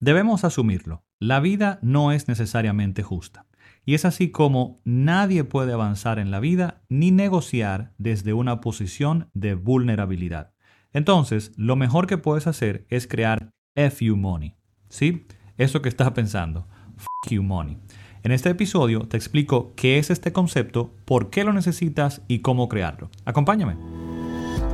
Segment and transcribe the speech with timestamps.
[0.00, 3.46] Debemos asumirlo, la vida no es necesariamente justa.
[3.84, 9.28] Y es así como nadie puede avanzar en la vida ni negociar desde una posición
[9.34, 10.52] de vulnerabilidad.
[10.92, 14.54] Entonces, lo mejor que puedes hacer es crear FU Money.
[14.88, 15.26] ¿Sí?
[15.56, 16.66] Eso que estás pensando.
[16.96, 17.78] F you money.
[18.22, 22.68] En este episodio te explico qué es este concepto, por qué lo necesitas y cómo
[22.68, 23.10] crearlo.
[23.24, 23.76] Acompáñame.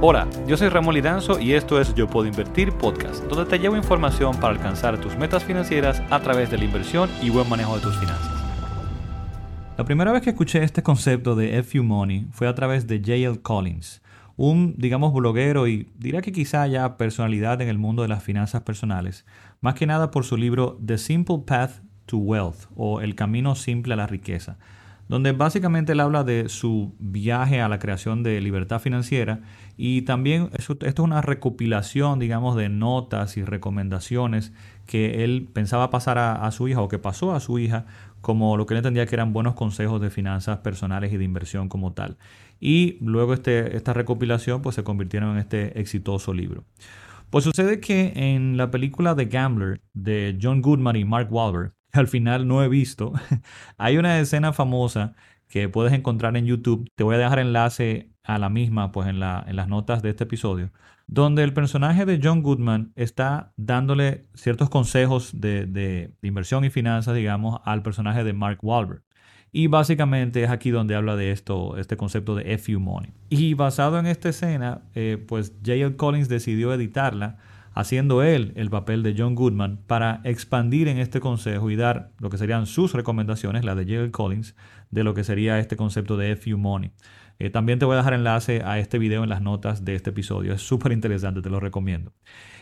[0.02, 3.78] Hola, yo soy Ramón Lidanzo y esto es Yo Puedo Invertir Podcast, donde te llevo
[3.78, 7.80] información para alcanzar tus metas financieras a través de la inversión y buen manejo de
[7.80, 8.30] tus finanzas.
[9.78, 13.40] La primera vez que escuché este concepto de FU Money fue a través de J.L.
[13.40, 14.02] Collins,
[14.36, 18.64] un, digamos, bloguero y diría que quizá ya personalidad en el mundo de las finanzas
[18.64, 19.24] personales,
[19.62, 23.94] más que nada por su libro The Simple Path to Wealth o El Camino Simple
[23.94, 24.58] a la Riqueza
[25.08, 29.40] donde básicamente él habla de su viaje a la creación de libertad financiera
[29.76, 34.52] y también esto, es una recopilación, digamos, de notas y recomendaciones
[34.86, 37.86] que él pensaba pasar a, su hija o que pasó a su hija
[38.20, 41.68] como lo que él entendía que eran buenos consejos de finanzas personales y de inversión
[41.68, 42.16] como tal.
[42.58, 46.64] Y luego este, esta recopilación pues se convirtieron en este exitoso libro.
[47.30, 52.08] Pues sucede que en la película The Gambler de John Goodman y Mark Wahlberg, al
[52.08, 53.12] final no he visto,
[53.78, 55.14] hay una escena famosa
[55.48, 56.90] que puedes encontrar en YouTube.
[56.94, 60.10] Te voy a dejar enlace a la misma pues en, la, en las notas de
[60.10, 60.72] este episodio,
[61.06, 67.14] donde el personaje de John Goodman está dándole ciertos consejos de, de, inversión y finanzas,
[67.14, 69.02] digamos, al personaje de Mark Wahlberg.
[69.52, 73.12] Y básicamente es aquí donde habla de esto, este concepto de FU Money.
[73.30, 75.96] Y basado en esta escena, eh, pues J.L.
[75.96, 77.38] Collins decidió editarla
[77.76, 82.30] haciendo él el papel de John Goodman para expandir en este consejo y dar lo
[82.30, 84.10] que serían sus recomendaciones, la de J.L.
[84.10, 84.56] Collins,
[84.90, 86.90] de lo que sería este concepto de FU Money.
[87.38, 90.08] Eh, también te voy a dejar enlace a este video en las notas de este
[90.08, 90.54] episodio.
[90.54, 92.14] Es súper interesante, te lo recomiendo.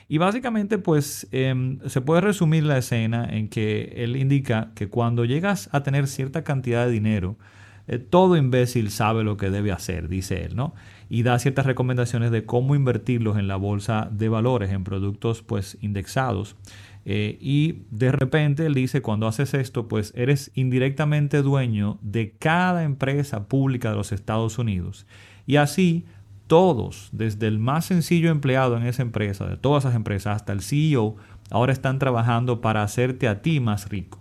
[0.08, 5.24] Y básicamente, pues, em, se puede resumir la escena en que él indica que cuando
[5.24, 7.38] llegas a tener cierta cantidad de dinero,
[7.86, 10.74] eh, todo imbécil sabe lo que debe hacer, dice él, ¿no?
[11.08, 15.76] Y da ciertas recomendaciones de cómo invertirlos en la bolsa de valores, en productos pues
[15.80, 16.56] indexados.
[17.04, 22.84] Eh, y de repente él dice, cuando haces esto, pues eres indirectamente dueño de cada
[22.84, 25.06] empresa pública de los Estados Unidos.
[25.46, 26.06] Y así
[26.46, 30.62] todos, desde el más sencillo empleado en esa empresa, de todas esas empresas, hasta el
[30.62, 31.16] CEO,
[31.50, 34.20] ahora están trabajando para hacerte a ti más rico.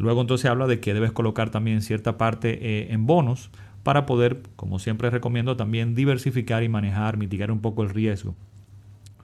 [0.00, 3.50] Luego entonces habla de que debes colocar también cierta parte eh, en bonos
[3.82, 8.34] para poder, como siempre recomiendo, también diversificar y manejar, mitigar un poco el riesgo.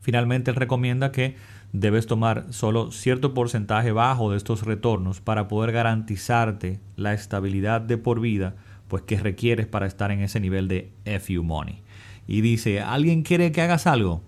[0.02, 1.34] Finalmente, él recomienda que
[1.72, 7.96] debes tomar solo cierto porcentaje bajo de estos retornos para poder garantizarte la estabilidad de
[7.96, 8.54] por vida
[8.88, 11.82] pues que requieres para estar en ese nivel de FU money.
[12.28, 14.22] Y dice, ¿alguien quiere que hagas algo?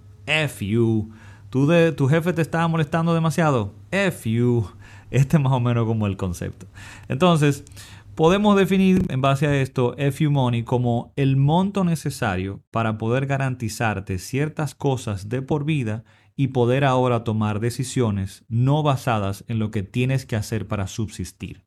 [0.49, 1.11] FU.
[1.51, 3.75] ¿Tu, de, ¿Tu jefe te está molestando demasiado?
[3.91, 4.69] FU.
[5.11, 6.67] Este es más o menos como el concepto.
[7.09, 7.65] Entonces,
[8.15, 14.19] podemos definir en base a esto FU Money como el monto necesario para poder garantizarte
[14.19, 16.05] ciertas cosas de por vida
[16.37, 21.65] y poder ahora tomar decisiones no basadas en lo que tienes que hacer para subsistir.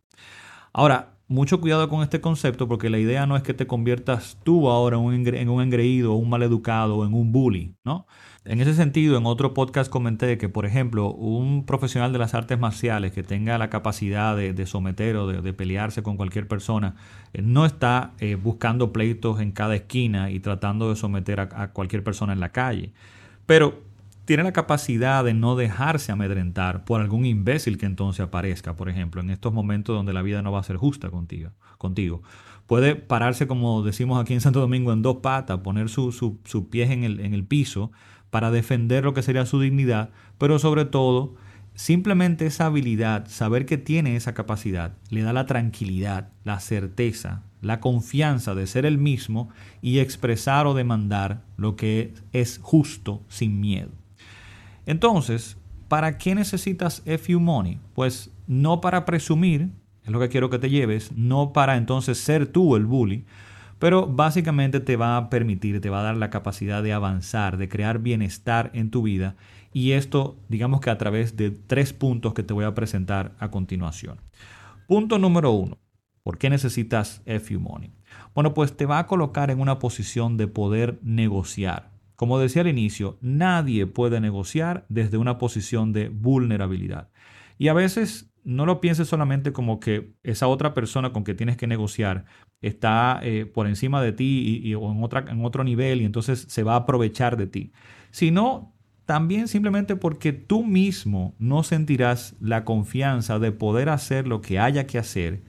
[0.74, 4.70] Ahora, mucho cuidado con este concepto porque la idea no es que te conviertas tú
[4.70, 8.06] ahora en un, en un engreído, un maleducado o en un bully, ¿no?
[8.44, 12.58] En ese sentido, en otro podcast comenté que, por ejemplo, un profesional de las artes
[12.58, 16.96] marciales que tenga la capacidad de, someter o de, pelearse con cualquier persona,
[17.34, 22.04] eh, no está eh, buscando pleitos en cada esquina y tratando de someter a, cualquier
[22.04, 22.94] persona en la calle.
[23.46, 23.84] Pero
[24.26, 29.22] tiene la capacidad de no dejarse amedrentar por algún imbécil que entonces aparezca, por ejemplo,
[29.22, 31.52] en estos momentos donde la vida no va a ser justa contigo.
[31.78, 32.24] contigo.
[32.66, 36.90] Puede pararse, como decimos aquí en Santo Domingo, en dos patas, poner sus su, pies
[36.90, 37.92] en el, en el piso
[38.32, 40.10] para defender lo que sería su dignidad,
[40.40, 41.36] pero sobre todo
[41.76, 47.80] simplemente esa habilidad, saber que tiene esa capacidad, le da la tranquilidad, la certeza, la
[47.80, 49.50] confianza de ser el mismo
[49.82, 53.92] y expresar o demandar lo que es justo sin miedo.
[54.86, 57.80] Entonces, ¿para qué necesitas FU Money?
[57.94, 59.70] Pues no para presumir,
[60.04, 63.26] es lo que quiero que te lleves, no para entonces ser tú el bully,
[63.82, 67.68] pero básicamente te va a permitir, te va a dar la capacidad de avanzar, de
[67.68, 69.36] crear bienestar en tu vida.
[69.74, 73.50] Y esto, digamos que a través de tres puntos que te voy a presentar a
[73.50, 74.22] continuación.
[74.88, 75.80] Punto número uno.
[76.22, 77.92] ¿Por qué necesitas FU Money?
[78.36, 81.90] Bueno, pues te va a colocar en una posición de poder negociar.
[82.16, 87.10] Como decía al inicio, nadie puede negociar desde una posición de vulnerabilidad.
[87.58, 91.58] Y a veces no lo pienses solamente como que esa otra persona con que tienes
[91.58, 92.26] que negociar
[92.62, 96.46] está eh, por encima de ti y, o en, otra, en otro nivel y entonces
[96.48, 97.72] se va a aprovechar de ti,
[98.12, 98.74] sino
[99.06, 104.88] también simplemente porque tú mismo no sentirás la confianza de poder hacer lo que haya
[104.88, 105.44] que hacer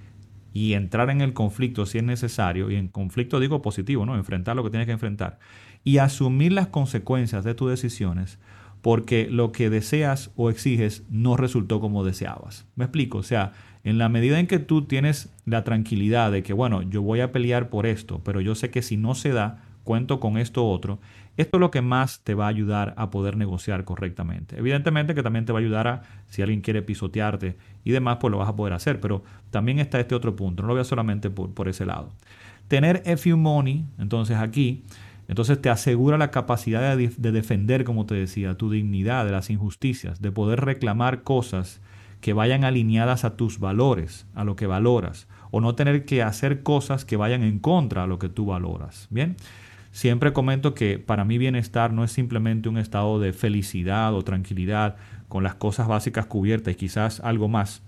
[0.53, 4.17] y entrar en el conflicto si es necesario, y en conflicto digo positivo, ¿no?
[4.17, 5.39] Enfrentar lo que tienes que enfrentar
[5.85, 8.39] y asumir las consecuencias de tus decisiones
[8.83, 12.67] porque lo que deseas o exiges no resultó como deseabas.
[12.75, 13.19] ¿Me explico?
[13.19, 13.53] O sea,
[13.85, 17.33] en la medida en que tú tienes la tranquilidad de que, bueno, yo voy a
[17.33, 21.01] pelear por esto, pero yo sé que si no se da, cuento con esto otro,
[21.37, 24.59] esto es lo que más te va a ayudar a poder negociar correctamente.
[24.59, 28.31] Evidentemente que también te va a ayudar a, si alguien quiere pisotearte y demás, pues
[28.31, 31.31] lo vas a poder hacer, pero también está este otro punto, no lo veo solamente
[31.31, 32.13] por, por ese lado.
[32.69, 34.85] Tener FU Money, entonces aquí,
[35.33, 39.51] entonces te asegura la capacidad de, de, defender, como te decía, tu dignidad de las
[39.51, 41.81] injusticias, de poder reclamar cosas
[42.21, 46.63] que vayan alineadas a tus valores, a lo que valoras, o no tener que hacer
[46.63, 49.09] cosas que vayan en contra a lo que tú valoras.
[49.11, 49.37] Bien,
[49.93, 54.97] Siempre comento que para mí bienestar no es simplemente un estado de felicidad o tranquilidad
[55.29, 57.83] con las cosas básicas cubiertas y quizás algo más,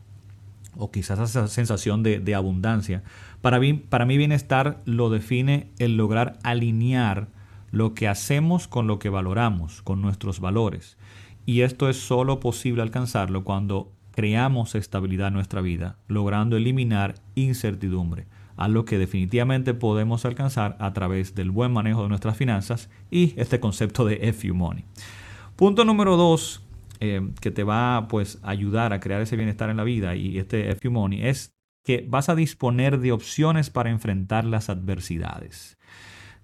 [0.76, 3.02] o quizás esa sensación de, abundancia.
[3.40, 7.28] Para mí, para mí bienestar lo define el lograr alinear
[7.74, 10.96] lo que hacemos con lo que valoramos, con nuestros valores.
[11.44, 18.26] Y esto es solo posible alcanzarlo cuando creamos estabilidad en nuestra vida, logrando eliminar incertidumbre
[18.56, 23.34] a lo que definitivamente podemos alcanzar a través del buen manejo de nuestras finanzas y
[23.36, 24.84] este concepto de FU Money.
[25.56, 26.62] Punto número dos
[27.00, 30.38] eh, que te va pues, a ayudar a crear ese bienestar en la vida y
[30.38, 31.50] este FU Money es
[31.84, 35.76] que vas a disponer de opciones para enfrentar las adversidades.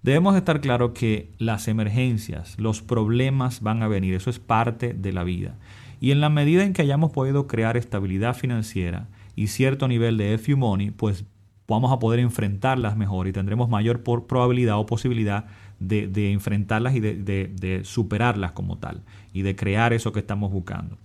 [0.03, 5.13] Debemos estar claro que las emergencias, los problemas van a venir, eso es parte de
[5.13, 5.57] la vida.
[5.99, 10.35] Y en la medida en que hayamos podido crear estabilidad financiera y cierto nivel de
[10.39, 11.25] FU Money, pues
[11.67, 15.45] vamos a poder enfrentarlas mejor y tendremos mayor probabilidad o posibilidad
[15.79, 20.97] de, enfrentarlas y de, superarlas como tal y de crear eso que estamos buscando.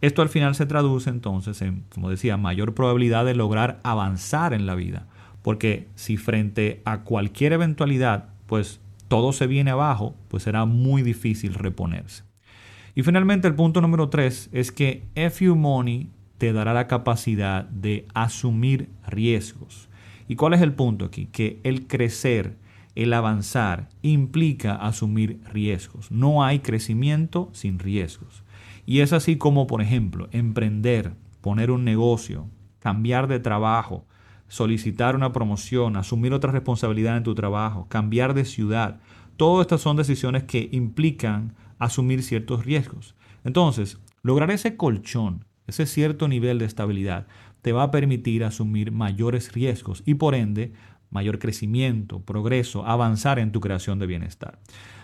[0.00, 4.64] Esto al final se traduce entonces en, como decía, mayor probabilidad de lograr avanzar en
[4.64, 5.06] la vida.
[5.42, 11.54] Porque si frente a cualquier eventualidad, pues todo se viene abajo, pues será muy difícil
[11.54, 12.24] reponerse.
[12.96, 18.06] Y finalmente el punto número tres es que FU Money te dará la capacidad de
[18.14, 19.88] asumir riesgos.
[20.26, 21.26] ¿Y cuál es el punto aquí?
[21.26, 22.56] Que el crecer,
[22.94, 26.10] el avanzar, implica asumir riesgos.
[26.10, 28.42] No hay crecimiento sin riesgos.
[28.86, 32.46] Y es así como, por ejemplo, emprender, poner un negocio,
[32.80, 34.06] cambiar de trabajo,
[34.48, 39.00] solicitar una promoción, asumir otra responsabilidad en tu trabajo, cambiar de ciudad.
[39.36, 43.14] Todas estas son decisiones que implican asumir ciertos riesgos.
[43.44, 47.26] Entonces, lograr ese colchón, ese cierto nivel de estabilidad,
[47.62, 50.72] te va a permitir asumir mayores riesgos y por ende
[51.10, 54.58] mayor crecimiento, progreso, avanzar en tu creación de bienestar.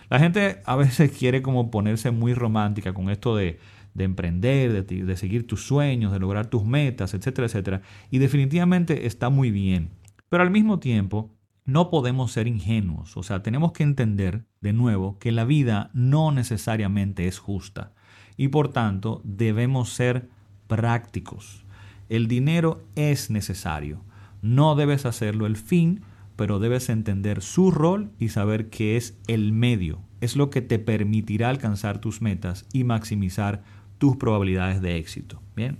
[0.09, 3.59] La gente a veces quiere como ponerse muy romántica con esto de,
[4.03, 7.81] emprender, de, de seguir tus sueños, de lograr tus metas, etcétera, etcétera.
[8.11, 9.91] Y definitivamente está muy bien.
[10.29, 11.31] Pero al mismo tiempo,
[11.65, 13.17] no podemos ser ingenuos.
[13.17, 17.93] O sea, tenemos que entender de nuevo que la vida no necesariamente es justa.
[18.37, 20.29] Y por tanto, debemos ser
[20.67, 21.65] prácticos.
[22.09, 24.03] El dinero es necesario.
[24.41, 26.01] No debes hacerlo el fin,
[26.35, 30.01] pero debes entender su rol y saber que es el medio.
[30.21, 33.63] Es lo que te permitirá alcanzar tus metas y maximizar
[33.97, 35.41] tus probabilidades de éxito.
[35.55, 35.79] Bien.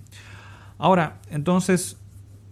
[0.78, 1.98] Ahora, entonces,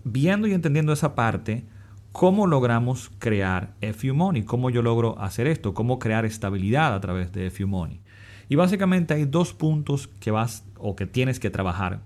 [0.04, 1.66] viendo y entendiendo esa parte,
[2.12, 4.44] ¿cómo logramos crear FU Money?
[4.44, 5.74] ¿Cómo yo logro hacer esto?
[5.74, 8.02] ¿Cómo crear estabilidad a través de FU Money?
[8.50, 12.02] Y básicamente hay dos puntos que vas o que tienes que trabajar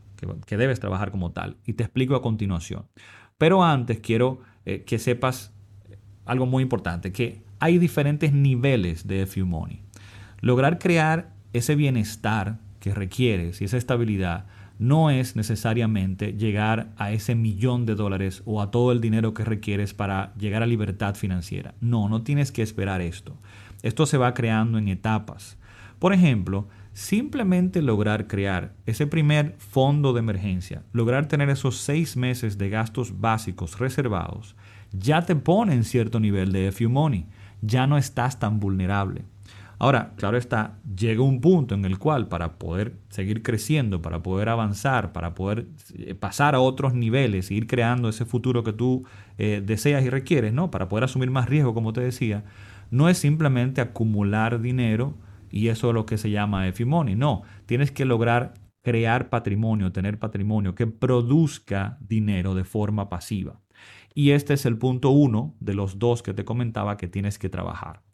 [0.46, 1.58] que, debes trabajar como tal.
[1.66, 2.88] Y te explico a continuación.
[3.38, 5.54] Pero antes quiero eh, que sepas
[6.26, 9.82] algo muy importante, que hay diferentes niveles de FU Money.
[10.42, 14.46] Lograr crear ese bienestar que requieres y esa estabilidad
[14.80, 19.44] no es necesariamente llegar a ese millón de dólares o a todo el dinero que
[19.44, 21.74] requieres para llegar a libertad financiera.
[21.82, 23.38] No, no tienes que esperar esto.
[23.82, 25.58] Esto se va creando en etapas.
[26.00, 32.58] Por ejemplo, simplemente lograr crear ese primer fondo de emergencia, lograr tener esos seis meses
[32.58, 34.56] de gastos básicos reservados,
[34.92, 37.26] ya te pone en cierto nivel de FU Money,
[37.62, 39.24] ya no estás tan vulnerable.
[39.80, 44.50] Ahora, claro está, llega un punto en el cual para poder seguir creciendo, para poder
[44.50, 49.06] avanzar, para poder eh, pasar a otros niveles, ir creando ese futuro que tú
[49.38, 50.72] eh, deseas y requieres, ¿no?
[50.72, 52.44] Para poder asumir más riesgo, como te decía,
[52.90, 55.16] no es simplemente acumular dinero,
[55.50, 57.16] y eso es lo que se llama FIMONI.
[57.16, 63.60] No, tienes que lograr crear patrimonio, tener patrimonio que produzca dinero de forma pasiva.
[64.14, 67.50] Y este es el punto uno de los dos que te comentaba que tienes que
[67.50, 68.07] trabajar.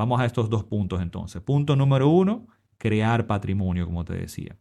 [0.00, 1.42] Vamos a estos dos puntos entonces.
[1.42, 2.46] Punto número uno,
[2.78, 4.56] crear patrimonio, como te decía.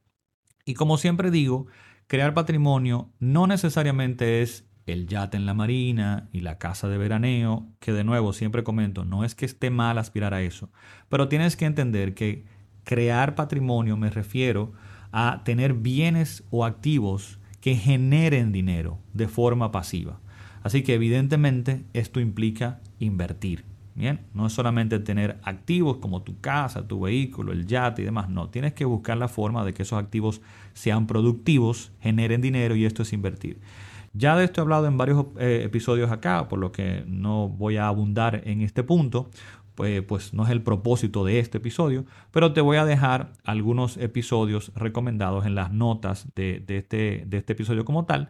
[0.65, 1.67] Y como siempre digo,
[2.07, 7.69] crear patrimonio no necesariamente es el yate en la marina y la casa de veraneo,
[7.79, 10.73] que de nuevo siempre comento, no es que esté mal aspirar a eso,
[11.07, 12.43] pero tienes que entender que
[12.83, 14.73] crear patrimonio me refiero
[15.13, 20.19] a tener bienes o activos que generen dinero de forma pasiva.
[20.63, 23.68] Así que evidentemente esto implica invertir.
[23.99, 28.29] Bien, no es solamente tener activos como tu casa, tu vehículo, el yate y demás,
[28.29, 30.39] no, tienes que buscar la forma de que esos activos
[30.71, 33.59] sean productivos, generen dinero y esto es invertir.
[34.13, 37.75] Ya de esto he hablado en varios eh, episodios acá, por lo que no voy
[37.75, 39.29] a abundar en este punto,
[39.75, 43.97] pues, pues, no es el propósito de este episodio, pero te voy a dejar algunos
[43.97, 48.29] episodios recomendados en las notas de, este, de este episodio como tal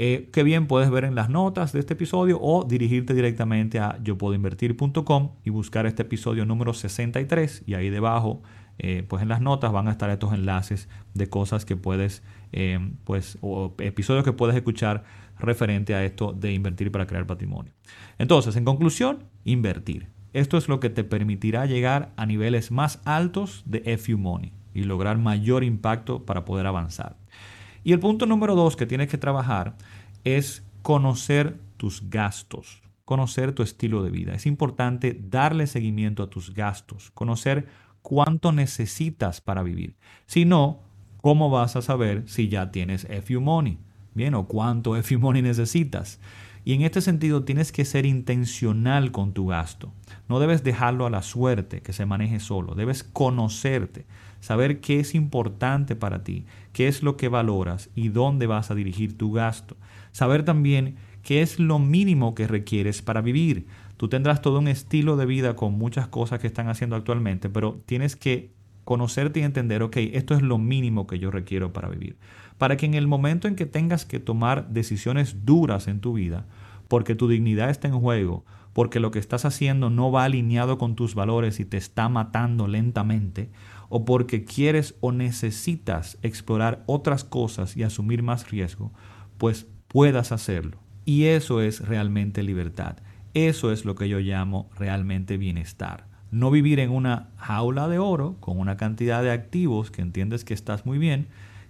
[0.00, 3.98] eh, que bien puedes ver en las notas de este episodio o dirigirte directamente a
[4.00, 8.40] yo puedo invertir.com y buscar este episodio número 63 y ahí debajo
[8.78, 12.78] eh, pues en las notas van a estar estos enlaces de cosas que puedes eh,
[13.02, 15.02] pues o episodios que puedes escuchar
[15.36, 17.72] referente a esto de invertir para crear patrimonio.
[18.18, 20.10] Entonces en conclusión invertir.
[20.32, 24.84] Esto es lo que te permitirá llegar a niveles más altos de FU Money y
[24.84, 27.16] lograr mayor impacto para poder avanzar
[27.88, 29.74] y el punto número dos que tienes que trabajar
[30.22, 34.34] es conocer tus gastos, conocer tu estilo de vida.
[34.34, 37.66] Es importante darle seguimiento a tus gastos, conocer
[38.02, 39.96] cuánto necesitas para vivir.
[40.26, 40.80] Si no,
[41.22, 43.78] ¿cómo vas a saber si ya tienes FU Money?
[44.12, 46.20] Bien, o cuánto FU Money necesitas.
[46.66, 49.94] Y en este sentido tienes que ser intencional con tu gasto.
[50.28, 52.74] No debes dejarlo a la suerte, que se maneje solo.
[52.74, 54.04] Debes conocerte,
[54.40, 58.74] saber qué es importante para ti, qué es lo que valoras y dónde vas a
[58.74, 59.76] dirigir tu gasto.
[60.12, 63.66] Saber también qué es lo mínimo que requieres para vivir.
[63.96, 67.82] Tú tendrás todo un estilo de vida con muchas cosas que están haciendo actualmente, pero
[67.86, 68.52] tienes que
[68.84, 72.16] conocerte y entender, ok, esto es lo mínimo que yo requiero para vivir.
[72.56, 76.46] Para que en el momento en que tengas que tomar decisiones duras en tu vida,
[76.88, 80.96] porque tu dignidad está en juego, porque lo que estás haciendo no va alineado con
[80.96, 83.50] tus valores y te está matando lentamente,
[83.88, 88.92] o porque quieres o necesitas explorar otras cosas y asumir más riesgo,
[89.38, 90.78] pues puedas hacerlo.
[91.04, 92.98] Y eso es realmente libertad.
[93.34, 96.06] Eso es lo que yo llamo realmente bienestar.
[96.30, 100.52] No vivir en una jaula de oro con una cantidad de activos que entiendes que
[100.52, 101.28] estás muy bien,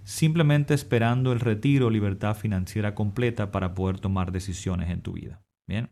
[0.09, 5.39] simplemente esperando el retiro o libertad financiera completa para poder tomar decisiones en tu vida.
[5.67, 5.91] Bien.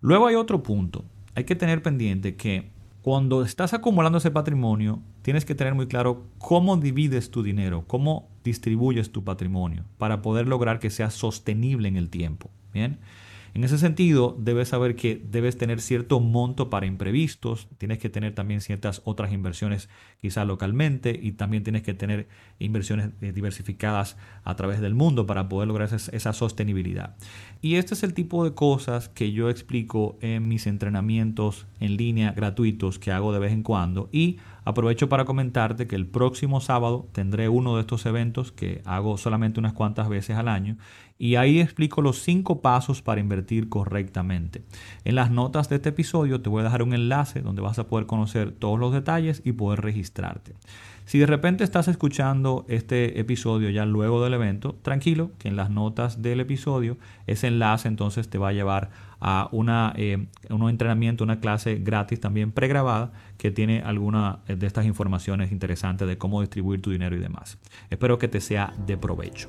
[0.00, 1.04] Luego hay otro punto.
[1.34, 2.70] Hay que tener pendiente que
[3.02, 8.30] cuando estás acumulando ese patrimonio, tienes que tener muy claro cómo divides tu dinero, cómo
[8.44, 12.52] distribuyes tu patrimonio para poder lograr que sea sostenible en el tiempo.
[12.72, 13.00] Bien.
[13.54, 18.34] En ese sentido, debes saber que debes tener cierto monto para imprevistos, tienes que tener
[18.34, 19.88] también ciertas otras inversiones
[20.20, 22.26] quizá localmente y también tienes que tener
[22.58, 27.14] inversiones eh, diversificadas a través del mundo para poder lograr esa sostenibilidad.
[27.62, 32.32] Y este es el tipo de cosas que yo explico en mis entrenamientos en línea
[32.32, 37.08] gratuitos que hago de vez en cuando y Aprovecho para comentarte que el próximo sábado
[37.12, 40.76] tendré uno de estos eventos que hago solamente unas cuantas veces al año
[41.18, 44.62] y ahí explico los cinco pasos para invertir correctamente.
[45.04, 47.86] En las notas de este episodio te voy a dejar un enlace donde vas a
[47.86, 50.54] poder conocer todos los detalles y poder registrarte.
[51.04, 55.68] Si de repente estás escuchando este episodio ya luego del evento, tranquilo que en las
[55.68, 58.90] notas del episodio ese enlace entonces te va a llevar
[59.20, 64.86] a una, eh, un entrenamiento, una clase gratis también pregrabada que tiene alguna de estas
[64.86, 67.58] informaciones interesantes de cómo distribuir tu dinero y demás.
[67.90, 69.48] Espero que te sea de provecho.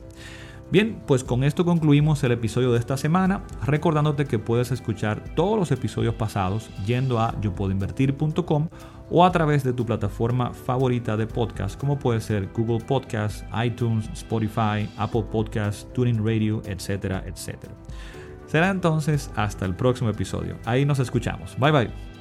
[0.72, 5.60] Bien, pues con esto concluimos el episodio de esta semana, recordándote que puedes escuchar todos
[5.60, 8.70] los episodios pasados yendo a yopuedoinvertir.com
[9.12, 14.10] o a través de tu plataforma favorita de podcast, como puede ser Google Podcast, iTunes,
[14.14, 17.74] Spotify, Apple Podcast, Tuning Radio, etcétera, etcétera.
[18.48, 20.58] Será entonces hasta el próximo episodio.
[20.66, 21.58] Ahí nos escuchamos.
[21.60, 22.15] Bye bye.